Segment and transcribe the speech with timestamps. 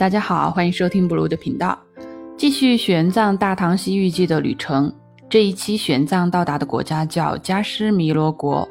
[0.00, 1.78] 大家好，欢迎收听布鲁的频道，
[2.34, 4.90] 继续玄奘大唐西域记的旅程。
[5.28, 8.66] 这一期玄奘到达的国家叫加湿弥罗国，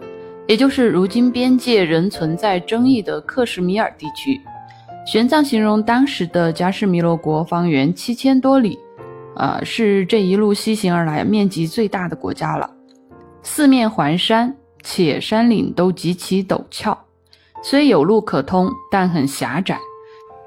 [0.48, 4.42] 也就是如今边界仍存在争议的克什米尔地区。
[5.06, 8.80] 玄奘形容当时的加湿弥罗国方圆七千多里，
[9.36, 12.68] 呃，是这一路西行而来面积最大的国家了。
[13.44, 14.52] 四面环山，
[14.82, 16.98] 且山岭都极其陡峭，
[17.62, 19.78] 虽有路可通，但很狭窄。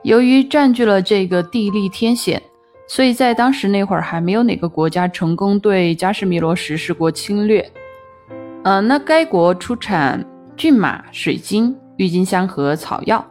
[0.03, 2.43] 由于占据了这个地利天险，
[2.89, 7.65] 所以在当时那会儿还没有哪个国家成功对加什米罗实施过侵略。
[8.65, 10.25] 呃，那该国出产
[10.57, 13.25] 骏马、水晶、郁金香和草药，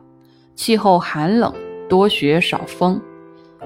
[0.55, 1.53] 气候寒冷，
[1.89, 3.01] 多雪少风，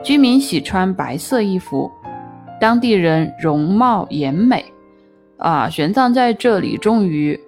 [0.03, 1.91] 居民喜穿白色衣服，
[2.59, 4.65] 当地人容貌颜美。
[5.37, 7.39] 啊，玄奘在这里终于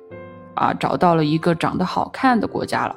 [0.54, 2.96] 啊找到了一个长得好看的国家了。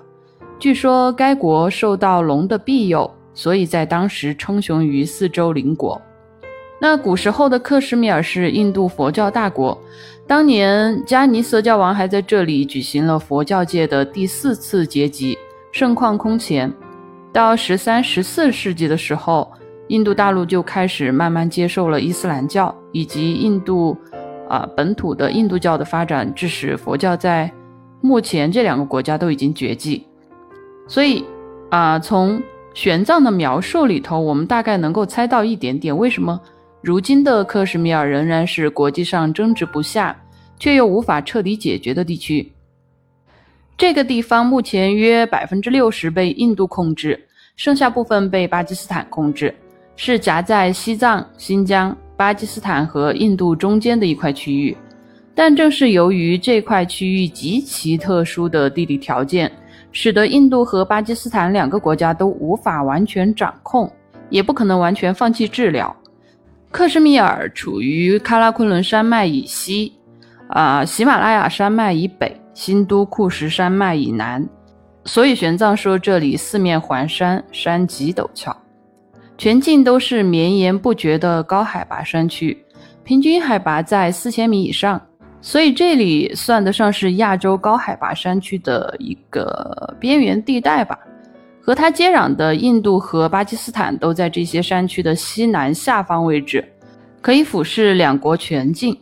[0.60, 6.00] 据说该国受到龙的庇佑，所以在当时称雄于四周邻国。
[6.78, 9.76] 那古时候的克什米尔是印度佛教大国，
[10.26, 15.36] 当年迦尼色教王还在这里举行了佛教界的第四次结集，
[15.72, 16.70] 盛况空前。
[17.32, 19.50] 到十三、十四世纪的时候，
[19.88, 23.96] 印度大陆就开始慢慢接受了伊斯兰教，以及印度
[24.46, 27.50] 啊本土的印度教的发展，致使佛教在
[28.02, 30.06] 目前这两个国家都已经绝迹。
[30.90, 31.24] 所以，
[31.70, 32.42] 啊，从
[32.74, 36.40] 玄奘的描述里头，我们大概能够猜到一点点，为什么
[36.82, 40.20] 如今的克什米尔仍然是国际上争执不下，
[40.58, 42.50] 却又无法彻底解决的地区。
[43.78, 47.24] 这个地方目前约百分之六十被印度控制，
[47.54, 49.54] 剩下部分被巴基斯坦控制，
[49.94, 54.76] 是夹在西藏、新疆、巴基斯坦和印度中间的一块区域。
[55.36, 59.48] 但正是由于这块区域极其特殊的地理条件。
[59.92, 63.90] 使得印度和巴基斯坦两个国家都无法完全掌控，
[64.28, 65.94] 也不可能完全放弃治疗。
[66.70, 69.92] 克什米尔处于喀拉昆仑山脉以西，
[70.48, 74.48] 啊，喜马拉雅山脉以北，新都库什山脉以南。
[75.04, 78.56] 所以玄奘说这里四面环山，山极陡峭，
[79.36, 82.64] 全境都是绵延不绝的高海拔山区，
[83.02, 85.00] 平均海拔在四千米以上。
[85.42, 90.98] 所以这里算得上是亚洲高海拔山区的一个边缘地带吧。
[91.62, 96.64] 和它接壤的印度和巴基斯坦都在这些山区的西南下方位置，
[97.20, 98.96] 可以俯视两国全境。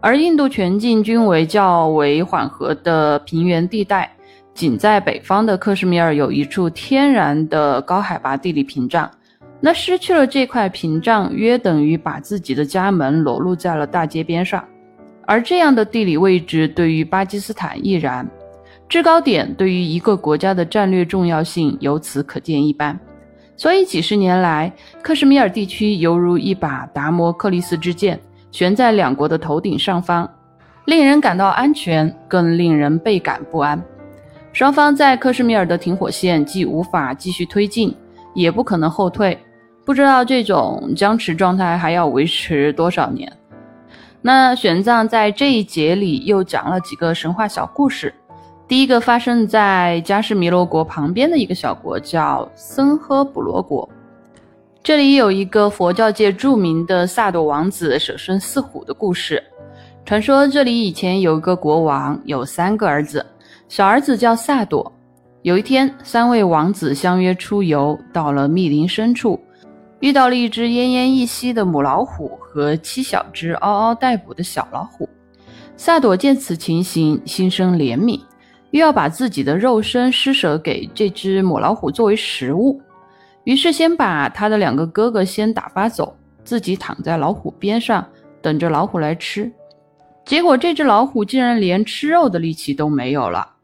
[0.00, 4.10] 而印度全境均为较为缓和的平原地带，
[4.54, 9.10] 仅在北方的克什米尔有一处天然的高海拔地理屏障。
[9.60, 14.64] 那失去了这块屏障，约等于把自己的家门裸露在了大街边上。
[15.30, 18.26] 而这样的地理位置对于巴基斯坦亦然，
[18.88, 22.98] 制高点对于一个国家的战略重要性由此可见一斑。
[23.54, 24.72] 所以几十年来，
[25.02, 28.18] 克什米尔地区犹如一把达摩克利斯之剑，
[28.50, 30.26] 悬在两国的头顶上方，
[30.86, 33.78] 令人感到安全，更令人倍感不安。
[34.54, 37.94] 双方在克什米尔的停火线既无法继续推进，
[38.34, 39.36] 也不可能后退，
[39.84, 43.30] 不知道这种僵持状态还要维持多少年。
[44.20, 48.12] 那玄奘在这一节里又讲了几个神话小故事。
[48.66, 53.88] 第一个发生在加什弥罗国旁边的一个小国，叫森呵卜罗国。
[54.82, 59.42] 这里有一个佛教界著名的萨朵王子舍身饲虎的故事。
[60.04, 63.24] 传说这里以前有一个国王，有三个儿子，
[63.68, 64.90] 小儿子叫萨朵。
[65.42, 69.38] 有一天，三位王子相约出游，到了密林深处。
[70.00, 75.08] 遇到了一只奄奄一息的母老虎和七小只嗷嗷待哺的小老虎。
[75.76, 78.20] 萨朵见此情形，心生怜悯，
[78.70, 82.80] 又要把自己的肉身施舍给这只母老虎作为食物，
[83.44, 88.06] 于是先把他的两个哥哥先打发走，自己躺在老虎边上，
[88.42, 89.50] 等着老虎来吃。
[90.24, 93.54] 结果这只老虎竟然连吃肉的力气都没有了，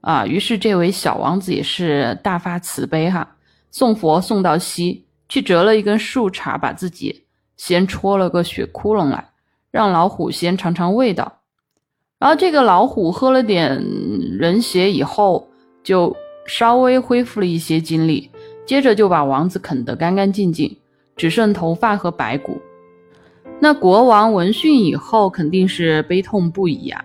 [0.00, 0.26] 啊！
[0.26, 3.36] 于是这位小王子也是大发慈悲哈，
[3.70, 5.04] 送佛送到西。
[5.32, 7.24] 去折了一根树杈，把自己
[7.56, 9.30] 先戳了个血窟窿来，
[9.70, 11.38] 让老虎先尝尝味道。
[12.18, 13.82] 然后这个老虎喝了点
[14.38, 15.48] 人血以后，
[15.82, 16.14] 就
[16.46, 18.30] 稍微恢复了一些精力，
[18.66, 20.76] 接着就把王子啃得干干净净，
[21.16, 22.60] 只剩头发和白骨。
[23.58, 27.02] 那国王闻讯以后，肯定是悲痛不已呀，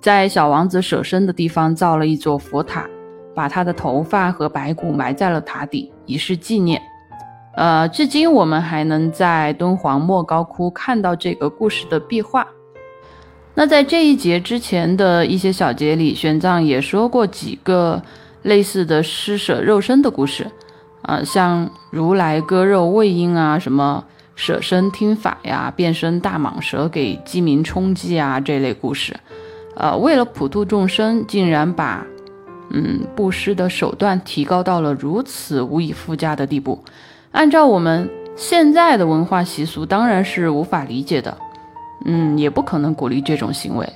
[0.00, 2.90] 在小王子舍身的地方造了一座佛塔，
[3.36, 6.82] 把他的头发和白骨埋在了塔底，以示纪念。
[7.58, 12.46] 呃，至今我们还能在敦煌莫高窟看到这个故事的壁画。
[13.54, 18.00] 那在这一节之前的一些小节里，玄奘也说过几个
[18.42, 20.46] 类似的施舍肉身的故事。
[21.02, 24.04] 啊，像如来割肉喂鹰啊，什么
[24.36, 29.16] 舍身听法呀，变身大蟒蛇给鸡鸣充饥啊这类故事，
[29.74, 32.06] 呃，为了普度众生，竟然把
[32.70, 36.80] 嗯布施的手段提高到了如此无以复加的地步。
[37.32, 41.36] 按照我们现在的文化习俗，当然是无法理解的，
[42.04, 43.88] 嗯，也不可能鼓励这种行为。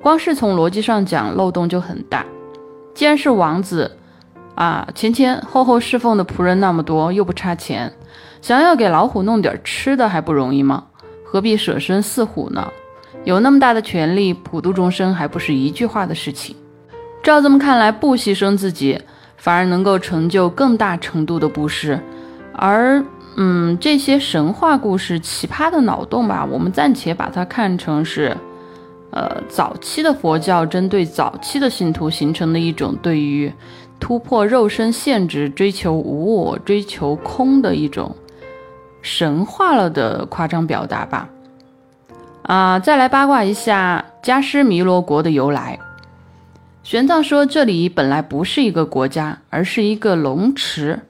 [0.00, 2.24] 光是从逻辑上讲，漏洞就很大。
[2.94, 3.96] 既然是王子。
[4.54, 7.92] 啊，前前后后侍奉的仆人那么多，又不差钱，
[8.42, 10.86] 想要给老虎弄点吃的还不容易吗？
[11.24, 12.68] 何必舍身饲虎呢？
[13.22, 16.56] 有那么大的权力，普度众生还不是一句话的事情？
[17.22, 19.00] 照这么看来，不牺牲自己，
[19.36, 22.00] 反而能够成就更大程度的布施。
[22.58, 23.04] 而，
[23.36, 28.36] 嗯，这些神话故事奇葩的脑洞吧，我们暂且把它看成是，
[29.10, 33.52] 呃，早期的佛教针对早期的信徒形成的一种对于。
[34.00, 38.14] 突破肉身限制，追求无我，追求空的一种
[39.02, 41.28] 神话了的夸张表达吧。
[42.42, 45.80] 啊，再来八卦一下加湿弥罗国的由来。
[46.84, 51.00] 玄奘说，这里本来不是一个国家，而是一个龙池。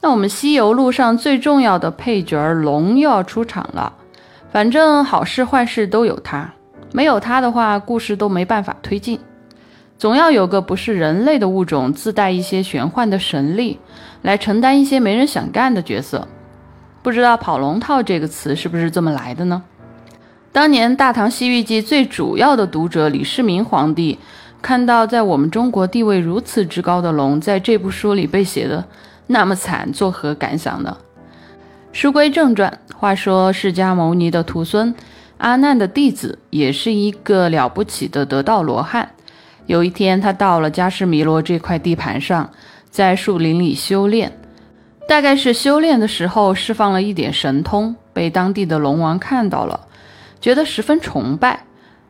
[0.00, 3.92] 那我们西游路上最重要的配角龙又要出场了。
[4.50, 6.52] 反正好事坏事都有它，
[6.92, 9.18] 没有它的话，故事都没办法推进。
[9.98, 13.78] 总要有个不是人类的物种，自带一些玄幻的神力，
[14.22, 16.26] 来承担一些没人想干的角色。
[17.02, 19.62] 不知道“跑龙套”这个词是不是这么来的呢？
[20.52, 24.18] 当年《大唐西域记》最主要的读者李世民皇帝，
[24.62, 28.84] 看到在我们中国地位如此之高的龙，在这部书里被写的
[29.28, 30.96] 那么惨，作何感想呢？
[31.92, 34.94] 书归正传，话说释迦牟尼的徒孙
[35.36, 39.10] 阿难的弟子，也是一个了不起的得道罗汉。
[39.66, 42.50] 有一天，他到了迦湿弥罗这块地盘上，
[42.90, 44.32] 在树林里修炼。
[45.06, 49.80] 大概是修炼的时候释放了一点神通，被当地的龙王看到了，
[50.40, 51.64] 觉得十分崇拜，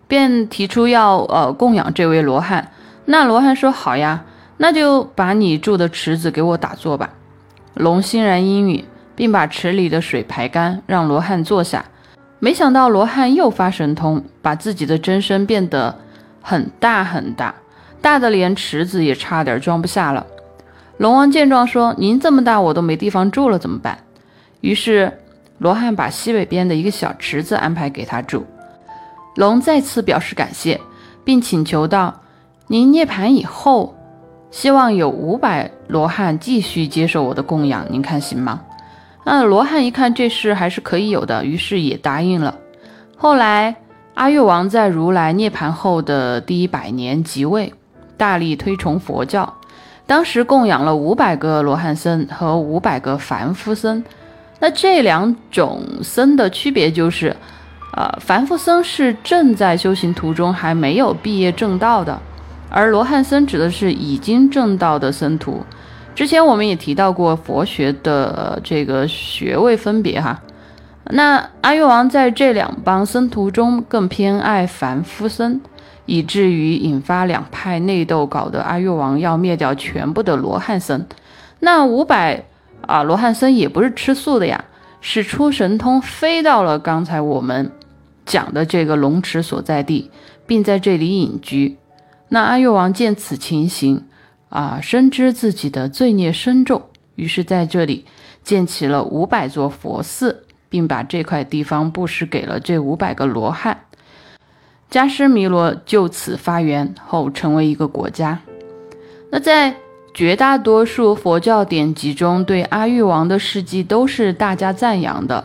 [0.07, 2.73] 便提出要呃供养这位罗汉。
[3.05, 4.25] 那罗汉说：“好呀，
[4.59, 7.09] 那就把你住的池子给我打坐吧。”
[7.75, 8.85] 龙欣然应允，
[9.17, 11.87] 并把池里的水排干，让罗汉坐下。
[12.39, 15.97] 没想到罗汉又发神通，把自己的真身变得。
[16.41, 17.55] 很大很大，
[18.01, 20.25] 大的连池子也差点装不下了。
[20.97, 23.99] 龙王见状说：“您这么大，我都没地方住了，怎么办？”
[24.63, 25.13] 于是
[25.59, 28.47] 罗汉把西北边的一个小池子安排给他住。
[29.35, 30.81] 龙再次表示感谢，
[31.23, 32.23] 并请求道
[32.69, 33.95] ：“您涅槃以后，
[34.51, 38.63] 希望有五百罗汉继续接受我的供养，您看行吗？”
[39.25, 42.55] 那罗汉一看这事还是可以有的，于是也答应了。
[43.17, 43.77] 后来。
[44.15, 47.73] 阿育王在如来涅槃后的第一百年即位，
[48.17, 49.55] 大力推崇佛教。
[50.09, 54.03] 当时供养了五百个罗汉僧和五百个凡夫僧。
[54.59, 57.37] 那这两种僧的区别就是，
[57.97, 62.21] 呃，凡夫僧是正在修行途中还没有毕业正道的，
[62.71, 65.63] 而罗汉僧指的是已经证道的僧徒。
[66.15, 70.43] 之前我们也提到过佛学的这个学位分别哈。
[71.11, 75.61] 那阿育王在这两帮僧徒中更偏爱凡夫僧，
[76.05, 81.07] 以至于引发两派内斗，搞得阿育王要灭掉全部的罗汉僧。
[81.61, 82.45] 那五百
[82.87, 84.65] 啊罗汉僧也不是吃素的呀，
[85.01, 87.71] 使出神通飞到了刚才我们
[88.27, 90.11] 讲的这个龙池所在地，
[90.47, 91.79] 并在这里隐居。
[92.29, 94.05] 那阿育王见此情形
[94.49, 96.83] 啊，深知自己的罪孽深重，
[97.15, 98.05] 于是在这里
[98.43, 100.45] 建起了五百座佛寺。
[100.71, 103.85] 并把这块地方布施给了这五百个罗汉，
[104.91, 108.41] 迦湿弥罗就此发源后成为一个国家。
[109.31, 109.75] 那在
[110.13, 115.43] 绝大多数佛教典籍中，对阿育王的事迹都是大加赞扬的，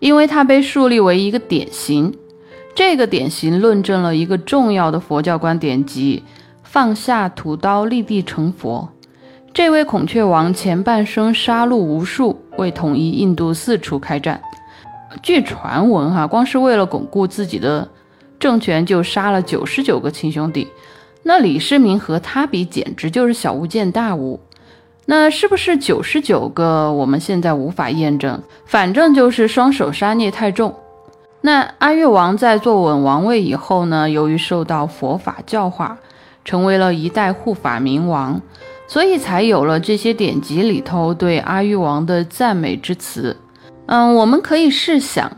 [0.00, 2.14] 因为他被树立为一个典型。
[2.78, 6.22] 这个典型论证了一个重要的佛教观点，即
[6.62, 8.88] 放下屠刀立地成佛。
[9.52, 14.40] 这位孔雀王前半生杀戮无数，为统一印度四处开战。
[15.24, 17.88] 据传闻，哈，光是为了巩固自己的
[18.38, 20.68] 政权，就杀了九十九个亲兄弟。
[21.24, 24.38] 那李世民和他比，简直就是小巫见大巫。
[25.06, 26.92] 那是不是九十九个？
[26.92, 28.40] 我们现在无法验证。
[28.66, 30.72] 反正就是双手杀孽太重。
[31.48, 35.96] 那阿育王在坐稳王位以后呢，由于受到佛法教化，
[36.44, 38.38] 成为了一代护法明王，
[38.86, 43.34] 所以才有了这些典籍里头对阿育王的赞美之词。
[43.86, 45.32] 嗯，我们可以试想，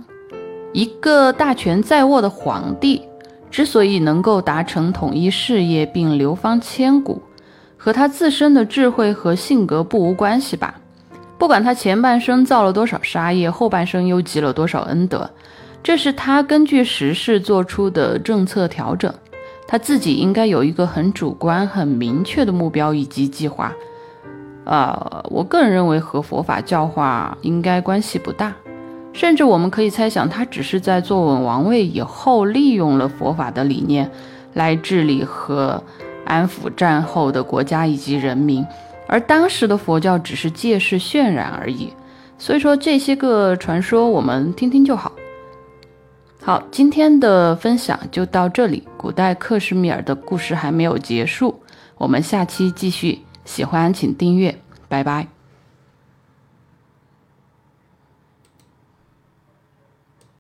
[0.73, 3.03] 一个大权在握的皇帝，
[3.49, 7.23] 之所以能够达成统一事业并流芳千古，
[7.77, 10.75] 和他自身的智慧和性格不无关系吧？
[11.39, 15.31] 不管他前半生造了多少杀业，后半生又积了多少恩德，
[15.83, 19.13] 这是他根据时事做出的政策调整。
[19.67, 23.73] 他自己应该有一个很主观、很明确的目标以及计划。
[24.65, 28.53] 呃，我个人认为和佛法教化应该关系不大，
[29.13, 34.11] 甚至我们可以猜想，他只是在坐稳王位以后，利用了佛法的理念
[34.55, 35.83] 来治理和
[36.25, 38.67] 安抚战后的国家以及人民。
[39.07, 41.93] 而当时的佛教只是借势渲染而已，
[42.39, 45.13] 所以说这些个传说我们听听就好。
[46.43, 48.83] 好，今天的分享就到这里。
[48.97, 51.61] 古代克什米尔的故事还没有结束，
[51.99, 53.21] 我们下期继续。
[53.45, 55.40] 喜欢请订阅，拜拜。